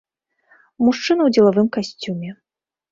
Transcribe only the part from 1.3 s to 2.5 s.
дзелавым касцюме.